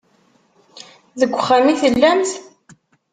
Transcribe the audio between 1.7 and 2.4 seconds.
i tellamt?